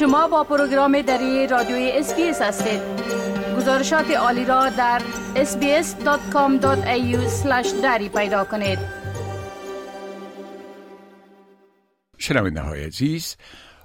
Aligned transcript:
شما 0.00 0.28
با 0.28 0.44
پروگرام 0.44 1.02
دری 1.02 1.46
رادیوی 1.46 1.90
SBS 1.90 2.42
هستید. 2.42 2.80
گزارشات 3.56 4.10
عالی 4.10 4.44
را 4.44 4.68
در 4.68 5.02
sbs.com.au 5.34 7.16
دری 7.82 8.08
پیدا 8.08 8.44
کنید. 8.44 8.78
شنونده 12.18 12.60
های 12.60 12.84
عزیز 12.84 13.36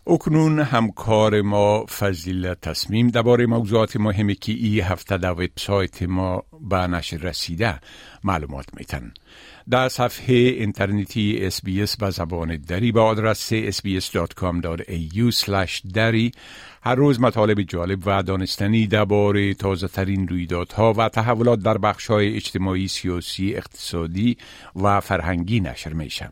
اکنون 0.07 0.59
همکار 0.59 1.41
ما 1.41 1.85
فضیل 1.85 2.53
تصمیم 2.53 3.07
درباره 3.07 3.45
موضوعات 3.45 3.97
مهمی 3.97 4.35
که 4.35 4.51
ای 4.51 4.79
هفته 4.79 5.17
در 5.17 5.31
وبسایت 5.31 6.03
ما 6.03 6.43
به 6.69 6.87
نشر 6.87 7.17
رسیده 7.17 7.79
معلومات 8.23 8.65
میتن 8.77 9.13
در 9.69 9.89
صفحه 9.89 10.35
اینترنتی 10.35 11.39
اس 11.41 11.61
به 11.97 12.09
زبان 12.09 12.57
دری 12.57 12.91
با 12.91 13.03
آدرس 13.03 13.53
sbs.com.au 13.53 15.31
دری 15.93 16.31
هر 16.83 16.95
روز 16.95 17.19
مطالب 17.19 17.61
جالب 17.61 17.99
و 18.05 18.23
دانستنی 18.23 18.87
درباره 18.87 19.53
تازه 19.53 19.87
ترین 19.87 20.27
رویدادها 20.27 20.93
و 20.93 21.09
تحولات 21.09 21.59
در 21.59 21.77
بخش 21.77 22.07
های 22.07 22.35
اجتماعی، 22.35 22.87
سیاسی، 22.87 23.55
اقتصادی 23.55 24.37
و 24.75 24.99
فرهنگی 24.99 25.59
نشر 25.59 25.93
میشه. 25.93 26.31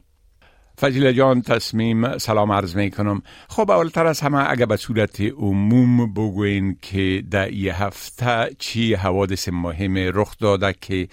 فضیل 0.83 1.11
جان 1.11 1.41
تصمیم 1.41 2.17
سلام 2.17 2.51
عرض 2.51 2.75
می 2.75 2.91
کنم 2.91 3.21
خب 3.49 3.71
اولتر 3.71 4.05
از 4.05 4.21
همه 4.21 4.51
اگر 4.51 4.65
به 4.65 4.75
صورت 4.75 5.21
عموم 5.21 6.13
بگوین 6.13 6.77
که 6.81 7.23
در 7.31 7.53
یه 7.53 7.83
هفته 7.83 8.49
چی 8.59 8.93
حوادث 8.93 9.49
مهم 9.49 9.97
رخ 9.97 10.37
داده 10.37 10.75
که 10.81 11.07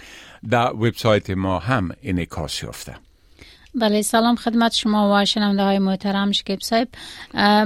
در 0.51 0.73
وبسایت 0.73 1.31
ما 1.31 1.59
هم 1.59 1.91
انعکاس 2.03 2.63
یافته. 2.63 3.10
بله 3.75 4.03
سلام 4.03 4.37
خدمت 4.37 4.75
شما 4.75 5.15
و 5.15 5.25
شنونده 5.25 5.63
های 5.63 5.79
محترم 5.79 6.33
شکیب 6.33 6.61
صاحب. 6.61 6.89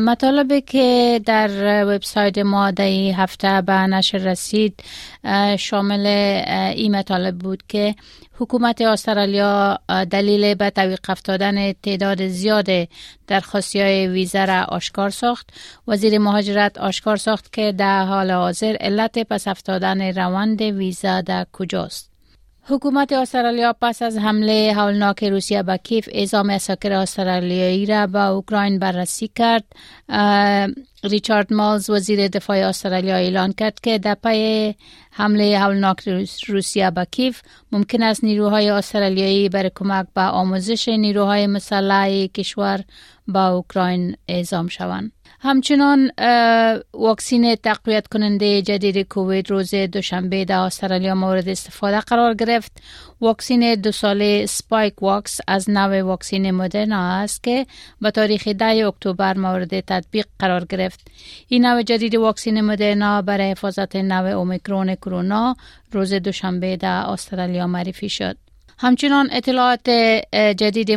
مطالبی 0.01 0.61
که 0.61 1.21
در 1.27 1.51
وبسایت 1.85 2.39
ما 2.39 2.71
در 2.71 2.85
هفته 2.85 3.61
به 3.61 3.73
نشر 3.73 4.19
رسید 4.19 4.85
شامل 5.59 6.07
این 6.77 6.97
مطالب 6.97 7.39
بود 7.39 7.63
که 7.69 7.95
حکومت 8.39 8.81
استرالیا 8.81 9.79
دلیل 10.11 10.55
به 10.55 10.71
توقف 10.71 11.11
افتادن 11.11 11.73
تعداد 11.73 12.29
زیاد 12.29 12.69
درخواستی 13.27 13.81
های 13.81 14.07
ویزا 14.07 14.45
را 14.45 14.63
آشکار 14.63 15.11
ساخت. 15.11 15.51
وزیر 15.89 16.19
مهاجرت 16.19 16.79
آشکار 16.79 17.17
ساخت 17.17 17.53
که 17.53 17.73
در 17.73 18.05
حال 18.05 18.31
حاضر 18.31 18.77
علت 18.81 19.19
پس 19.19 19.49
افتادن 19.49 20.13
روند 20.13 20.63
ویزا 20.63 21.21
در 21.21 21.47
کجاست؟ 21.53 22.14
حکومت 22.67 23.13
استرالیا 23.13 23.73
پس 23.81 24.03
از 24.03 24.19
حمله 24.19 24.73
هولناک 24.77 25.25
روسیه 25.25 25.63
به 25.63 25.77
کیف 25.77 26.09
اعزام 26.13 26.51
اساکر 26.51 26.93
استرالیایی 26.93 27.87
را 27.87 28.07
به 28.07 28.25
اوکراین 28.25 28.79
بررسی 28.79 29.31
کرد. 29.35 29.65
ریچارد 31.05 31.53
مالز 31.53 31.91
وزیر 31.91 32.29
دفاع 32.29 32.57
استرالیا 32.57 33.17
اعلان 33.17 33.53
کرد 33.53 33.81
که 33.81 33.99
در 33.99 34.15
پی 34.15 34.75
حمله 35.17 35.59
هولناک 35.59 36.09
روسیه 36.49 36.91
به 36.91 37.07
کیف 37.11 37.43
ممکن 37.73 38.03
است 38.03 38.25
نیروهای 38.25 38.71
استرالیایی 38.71 39.49
برای 39.49 39.71
کمک 39.75 40.07
به 40.15 40.21
آموزش 40.21 40.89
نیروهای 40.89 41.47
مسلح 41.47 42.27
کشور 42.27 42.85
به 43.29 43.39
اوکراین 43.39 44.17
اعزام 44.29 44.69
شوند. 44.69 45.13
همچنان 45.41 46.11
واکسین 46.95 47.55
تقویت 47.55 48.07
کننده 48.07 48.63
جدید 48.63 49.09
کووید 49.09 49.51
روز 49.51 49.75
دوشنبه 49.75 50.45
در 50.45 50.59
استرالیا 50.59 51.15
مورد 51.15 51.49
استفاده 51.49 52.01
قرار 52.01 52.35
گرفت. 52.35 52.73
واکسین 53.21 53.75
دو 53.75 53.93
ساله 53.93 54.47
سپایک 54.47 55.03
واکس 55.03 55.41
از 55.49 55.71
نوع 55.71 56.03
واکسین 56.03 56.51
مدرنا 56.51 57.13
است 57.13 57.43
که 57.43 57.67
به 58.01 58.11
تاریخ 58.11 58.49
10 58.49 58.87
اکتبر 58.87 59.39
مورد 59.39 59.81
تطبیق 59.81 60.27
قرار 60.39 60.65
گرفت. 60.65 61.09
این 61.49 61.67
نوع 61.67 61.83
جدید 61.83 62.15
واکسین 62.15 62.61
مدرنا 62.61 63.23
برای 63.23 63.51
حفاظت 63.51 63.97
نوع 63.97 64.31
اومیکرون 64.31 64.95
کرونا 65.05 65.57
روز 65.93 66.13
دوشنبه 66.13 66.77
در 66.77 67.05
استرالیا 67.07 67.67
معرفی 67.67 68.09
شد 68.09 68.37
همچنان 68.79 69.29
اطلاعات 69.33 69.91
جدید 70.33 70.91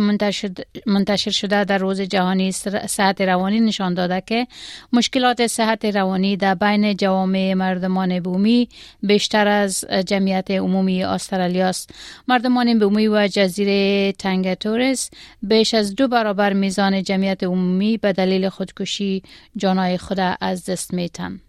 منتشر 0.85 1.31
شده 1.31 1.63
در 1.63 1.77
روز 1.77 2.01
جهانی 2.01 2.51
صحت 2.87 3.21
روانی 3.21 3.59
نشان 3.59 3.93
داده 3.93 4.23
که 4.25 4.47
مشکلات 4.93 5.47
صحت 5.47 5.85
روانی 5.85 6.37
در 6.37 6.55
بین 6.55 6.95
جوامع 6.95 7.53
مردمان 7.53 8.19
بومی 8.19 8.69
بیشتر 9.03 9.47
از 9.47 9.85
جمعیت 10.05 10.51
عمومی 10.51 11.03
استرالیا 11.03 11.67
است. 11.67 11.89
مردمان 12.27 12.79
بومی 12.79 13.07
و 13.07 13.27
جزیره 13.27 14.11
تورس 14.59 15.09
بیش 15.41 15.73
از 15.73 15.95
دو 15.95 16.07
برابر 16.07 16.53
میزان 16.53 17.03
جمعیت 17.03 17.43
عمومی 17.43 17.97
به 17.97 18.13
دلیل 18.13 18.49
خودکشی 18.49 19.23
جانای 19.57 19.97
خود 19.97 20.19
از 20.41 20.65
دست 20.65 20.93
میتن. 20.93 21.39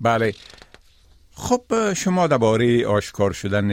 بله 0.00 0.34
خب 1.40 1.92
شما 1.94 2.26
درباره 2.26 2.86
آشکار 2.86 3.32
شدن 3.32 3.68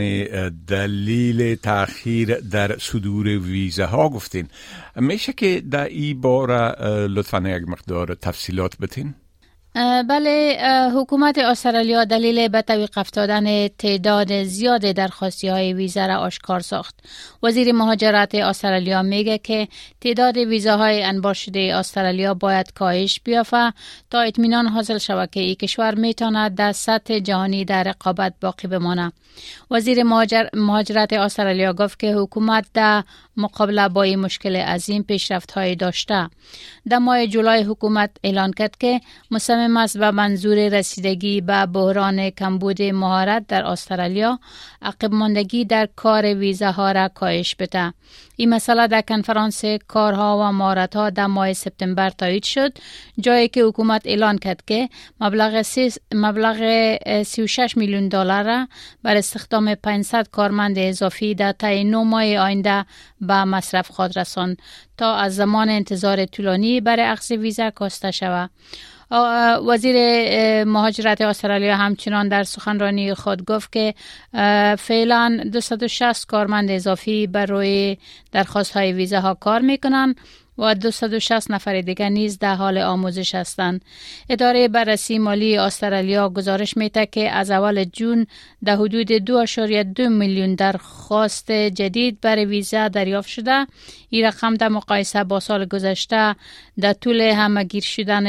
دلیل 0.66 1.54
تاخیر 1.54 2.40
در 2.40 2.78
صدور 2.78 3.26
ویزه 3.26 3.84
ها 3.84 4.08
گفتین 4.08 4.48
میشه 4.96 5.32
که 5.32 5.62
در 5.70 5.84
این 5.84 6.20
بار 6.20 6.50
لطفا 7.06 7.38
یک 7.38 7.68
مقدار 7.68 8.14
تفصیلات 8.14 8.78
بتین؟ 8.78 9.14
بله 10.08 10.58
حکومت 10.94 11.38
استرالیا 11.38 12.04
دلیل 12.04 12.48
به 12.48 12.62
توقف 12.62 12.98
افتادن 12.98 13.68
تعداد 13.68 14.42
زیاد 14.42 14.80
درخواستی 14.80 15.48
های 15.48 15.72
ویزا 15.72 16.06
را 16.06 16.16
آشکار 16.16 16.60
ساخت. 16.60 16.94
وزیر 17.42 17.72
مهاجرت 17.72 18.34
استرالیا 18.34 19.02
میگه 19.02 19.38
که 19.38 19.68
تعداد 20.00 20.36
ویزاهای 20.36 21.04
انبار 21.04 21.34
شده 21.34 21.76
استرالیا 21.76 22.34
باید 22.34 22.72
کاهش 22.72 23.20
بیافه 23.24 23.72
تا 24.10 24.20
اطمینان 24.20 24.66
حاصل 24.66 24.98
شود 24.98 25.30
که 25.30 25.40
این 25.40 25.54
کشور 25.54 25.94
می‌تواند 25.94 26.54
در 26.54 26.72
سطح 26.72 27.18
جهانی 27.18 27.64
در 27.64 27.82
رقابت 27.82 28.34
باقی 28.40 28.68
بمانه. 28.68 29.12
وزیر 29.70 30.02
مهاجرت 30.54 31.12
استرالیا 31.12 31.72
گفت 31.72 31.98
که 31.98 32.14
حکومت 32.14 32.66
در 32.74 33.02
مقابله 33.36 33.88
با 33.88 34.02
این 34.02 34.18
مشکل 34.18 34.56
عظیم 34.56 35.02
پیشرفت 35.02 35.52
های 35.52 35.76
داشته. 35.76 36.30
در 36.88 36.98
ماه 36.98 37.26
جولای 37.26 37.62
حکومت 37.62 38.10
اعلان 38.24 38.52
کرد 38.52 38.76
که 38.78 39.00
مصمم 39.30 39.67
است 39.76 39.98
به 39.98 40.10
منظور 40.10 40.68
رسیدگی 40.68 41.40
به 41.40 41.66
بحران 41.66 42.30
کمبود 42.30 42.82
مهارت 42.82 43.46
در 43.46 43.66
استرالیا 43.66 44.40
عقب 44.82 45.14
ماندگی 45.14 45.64
در 45.64 45.88
کار 45.96 46.24
ویزاها 46.34 46.92
را 46.92 47.08
کاهش 47.08 47.54
بده. 47.54 47.92
این 48.36 48.48
مسئله 48.48 48.86
در 48.86 49.00
کنفرانس 49.00 49.64
کارها 49.88 50.38
و 50.38 50.52
مهارتها 50.52 51.10
در 51.10 51.26
ماه 51.26 51.52
سپتامبر 51.52 52.10
تایید 52.10 52.44
شد 52.44 52.72
جایی 53.20 53.48
که 53.48 53.62
حکومت 53.62 54.02
اعلان 54.04 54.38
کرد 54.38 54.62
که 54.66 54.88
مبلغ, 55.20 55.64
مبلغ 56.14 57.22
36 57.22 57.76
میلیون 57.76 58.08
دلار 58.08 58.44
را 58.44 58.68
بر 59.02 59.16
استخدام 59.16 59.74
500 59.74 60.28
کارمند 60.28 60.78
اضافی 60.78 61.34
در 61.34 61.52
طی 61.52 61.84
نو 61.84 62.04
ماه 62.04 62.36
آینده 62.36 62.84
به 63.20 63.44
مصرف 63.44 63.90
خود 63.90 64.18
رسان 64.18 64.56
تا 64.96 65.14
از 65.14 65.36
زمان 65.36 65.68
انتظار 65.68 66.24
طولانی 66.26 66.80
برای 66.80 67.06
اخذ 67.06 67.32
ویزا 67.32 67.70
کاسته 67.70 68.10
شود. 68.10 68.50
وزیر 69.66 69.96
مهاجرت 70.64 71.20
استرالیا 71.20 71.76
همچنان 71.76 72.28
در 72.28 72.42
سخنرانی 72.42 73.14
خود 73.14 73.44
گفت 73.44 73.72
که 73.72 73.94
فعلا 74.78 75.40
260 75.52 76.26
کارمند 76.28 76.70
اضافی 76.70 77.26
بر 77.26 77.46
روی 77.46 77.96
درخواست 78.32 78.72
های 78.72 78.92
ویزا 78.92 79.20
ها 79.20 79.34
کار 79.34 79.60
می‌کنند. 79.60 80.16
و 80.58 80.74
260 80.74 81.50
نفر 81.50 81.80
دیگر 81.80 82.08
نیز 82.08 82.38
در 82.38 82.54
حال 82.54 82.78
آموزش 82.78 83.34
هستند. 83.34 83.84
اداره 84.28 84.68
بررسی 84.68 85.18
مالی 85.18 85.58
استرالیا 85.58 86.28
گزارش 86.28 86.76
میده 86.76 87.06
که 87.06 87.30
از 87.30 87.50
اول 87.50 87.84
جون 87.84 88.26
در 88.64 88.76
حدود 88.76 89.12
2.2 89.46 90.00
میلیون 90.00 90.54
درخواست 90.54 91.52
جدید 91.52 92.20
برای 92.20 92.44
ویزا 92.44 92.88
دریافت 92.88 93.28
شده. 93.28 93.66
این 94.08 94.24
رقم 94.24 94.54
در 94.54 94.68
مقایسه 94.68 95.24
با 95.24 95.40
سال 95.40 95.64
گذشته 95.64 96.36
در 96.80 96.92
طول 96.92 97.20
همگیر 97.20 97.82
شدن 97.82 98.24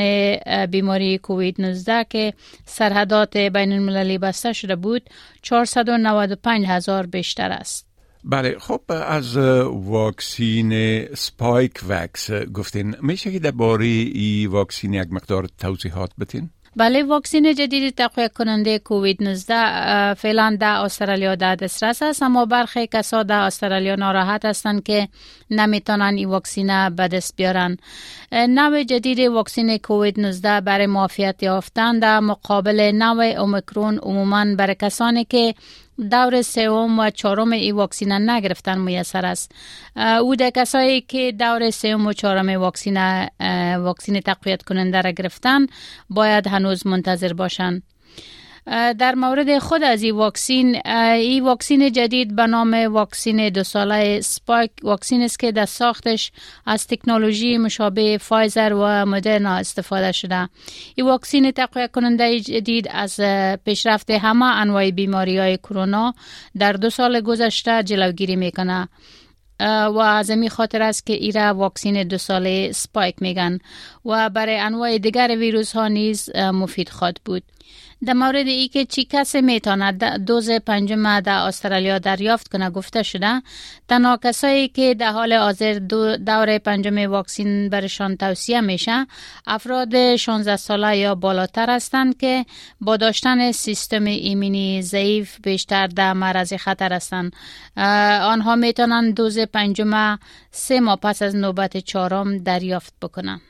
بیماری 0.65 1.17
کووید 1.17 1.61
19 1.61 2.05
که 2.09 2.33
سرحدات 2.65 3.37
بین 3.37 3.71
المللی 3.71 4.17
بسته 4.17 4.53
شده 4.53 4.75
بود 4.75 5.09
495 5.41 6.65
هزار 6.67 7.05
بیشتر 7.05 7.51
است. 7.51 7.88
بله 8.23 8.59
خب 8.59 8.81
از 8.89 9.37
واکسین 9.37 11.05
سپایک 11.15 11.73
وکس 11.89 12.31
گفتین 12.31 12.95
میشه 13.01 13.31
که 13.31 13.39
درباره 13.39 13.85
این 13.85 14.47
واکسین 14.49 14.93
یک 14.93 15.07
مقدار 15.11 15.47
توضیحات 15.57 16.11
بتین؟ 16.19 16.49
بله 16.75 17.03
واکسین 17.03 17.55
جدید 17.55 17.95
تقویت 17.95 18.33
کننده 18.33 18.79
کووید 18.79 19.23
19 19.23 20.13
فعلا 20.13 20.57
در 20.59 20.75
استرالیا 20.75 21.35
در 21.35 21.55
دسترس 21.55 22.03
است 22.03 22.23
اما 22.23 22.45
برخی 22.45 22.87
کسا 22.87 23.23
در 23.23 23.39
استرالیا 23.39 23.95
ناراحت 23.95 24.45
هستند 24.45 24.83
که 24.83 25.07
نمی‌تونن 25.51 26.13
این 26.17 26.29
واکسین 26.29 26.89
به 26.89 27.07
دست 27.07 27.35
بیارن 27.35 27.77
نوع 28.31 28.83
جدید 28.83 29.19
واکسین 29.19 29.77
کووید 29.77 30.19
19 30.19 30.61
برای 30.61 30.87
معافیت 30.87 31.43
یافتن 31.43 31.99
در 31.99 32.19
مقابل 32.19 32.91
نوع 32.95 33.25
اومیکرون 33.25 33.97
عموما 33.97 34.45
برای 34.55 34.75
کسانی 34.75 35.25
که 35.25 35.53
دور 36.11 36.41
سوم 36.41 36.99
و 36.99 37.09
چهارم 37.09 37.51
ای 37.51 37.71
واکسین 37.71 38.11
نگرفتن 38.11 38.77
میسر 38.77 39.25
است. 39.25 39.51
او 40.21 40.35
در 40.35 40.49
کسایی 40.49 41.01
که 41.01 41.31
دور 41.31 41.69
سوم 41.69 42.07
و 42.07 42.13
چهارم 42.13 42.49
واکسین 42.49 42.97
واکسین 43.77 44.19
تقویت 44.21 44.63
کننده 44.63 45.01
را 45.01 45.11
گرفتن 45.11 45.65
باید 46.09 46.47
هنوز 46.47 46.87
منتظر 46.87 47.33
باشند. 47.33 47.83
در 48.65 49.15
مورد 49.15 49.59
خود 49.59 49.83
از 49.83 50.03
این 50.03 50.15
واکسین 50.15 50.87
این 50.87 51.43
واکسین 51.43 51.91
جدید 51.91 52.35
به 52.35 52.47
نام 52.47 52.73
واکسین 52.73 53.49
دو 53.49 53.63
ساله 53.63 54.21
Spikevax 54.21 55.21
است 55.21 55.39
که 55.39 55.51
در 55.51 55.65
ساختش 55.65 56.31
از 56.65 56.87
تکنولوژی 56.87 57.57
مشابه 57.57 58.17
فایزر 58.17 58.73
و 58.73 59.05
مدرنا 59.05 59.53
استفاده 59.55 60.11
شده. 60.11 60.49
این 60.95 61.07
واکسین 61.07 61.51
تقویت 61.51 61.91
کننده 61.91 62.39
جدید 62.39 62.87
از 62.91 63.19
پیشرفت 63.65 64.11
همه 64.11 64.45
انواع 64.45 64.91
بیماری 64.91 65.37
های 65.37 65.57
کرونا 65.57 66.13
در 66.57 66.73
دو 66.73 66.89
سال 66.89 67.21
گذشته 67.21 67.83
جلوگیری 67.83 68.35
می‌کنه. 68.35 68.89
و 69.61 69.97
از 69.97 70.31
می 70.31 70.49
خاطر 70.49 70.81
است 70.81 71.05
که 71.05 71.13
ایرا 71.13 71.53
واکسین 71.53 72.03
دو 72.03 72.17
ساله 72.17 72.71
سپایک 72.71 73.15
میگن. 73.21 73.59
و 74.05 74.29
برای 74.29 74.59
انواع 74.59 74.97
دیگر 74.97 75.35
ویروس 75.39 75.73
ها 75.73 75.87
نیز 75.87 76.35
مفید 76.35 76.89
خواهد 76.89 77.17
بود. 77.25 77.43
در 78.05 78.13
مورد 78.13 78.47
ای 78.47 78.67
که 78.67 78.85
چی 78.85 79.05
کسی 79.05 79.41
می‌تواند 79.41 80.25
دوز 80.25 80.51
پنجم 80.51 81.19
در 81.19 81.37
استرالیا 81.37 81.99
دریافت 81.99 82.47
کنه 82.47 82.69
گفته 82.69 83.03
شده 83.03 83.41
تنها 83.87 84.19
کسایی 84.23 84.67
که 84.67 84.93
در 84.93 85.11
حال 85.11 85.33
حاضر 85.33 85.73
دور 86.25 86.57
پنجم 86.57 87.11
واکسین 87.11 87.69
برشان 87.69 88.17
توصیه 88.17 88.61
میشه 88.61 89.07
افراد 89.47 90.15
16 90.15 90.55
ساله 90.55 90.97
یا 90.97 91.15
بالاتر 91.15 91.69
هستند 91.69 92.17
که 92.17 92.45
با 92.81 92.97
داشتن 92.97 93.51
سیستم 93.51 94.05
ایمنی 94.05 94.81
ضعیف 94.81 95.37
بیشتر 95.43 95.87
در 95.87 96.13
معرض 96.13 96.53
خطر 96.53 96.93
هستند. 96.93 97.33
آنها 98.21 98.55
می‌تونن 98.55 99.11
دوز 99.11 99.39
پنجم 99.39 100.19
سه 100.51 100.79
ماه 100.79 100.95
پس 100.95 101.21
از 101.21 101.35
نوبت 101.35 101.77
چهارم 101.77 102.37
دریافت 102.37 102.93
بکنند 103.01 103.41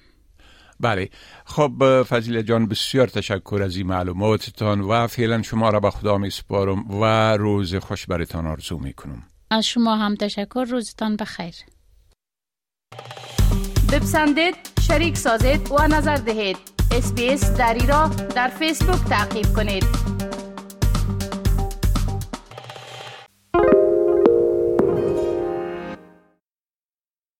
بله. 0.79 1.09
خب 1.45 2.03
فضیل 2.03 2.41
جان 2.41 2.67
بسیار 2.67 3.07
تشکر 3.07 3.61
از 3.63 3.75
این 3.75 3.87
معلوماتتان 3.87 4.81
و 4.81 5.07
فعلا 5.07 5.41
شما 5.41 5.69
را 5.69 5.79
به 5.79 5.91
خدا 5.91 6.17
می 6.17 6.29
سپارم 6.29 7.01
و 7.01 7.03
روز 7.37 7.75
خوش 7.75 8.05
برتان 8.05 8.47
آرزو 8.47 8.77
می 8.79 8.93
کنم 8.93 9.23
از 9.51 9.65
شما 9.65 9.95
هم 9.95 10.15
تشکر. 10.15 10.63
روزتان 10.63 11.15
بخیر. 11.15 11.55
بپسندید 13.91 14.55
شریک 14.81 15.17
سازید 15.17 15.71
و 15.71 15.87
نظر 15.87 16.15
دهید. 16.15 16.57
اسپیس 16.91 17.51
دری 17.51 17.87
را 17.87 18.07
در 18.35 18.47
فیسبوک 18.47 19.09
تعقیب 19.09 19.45
کنید. 19.55 20.18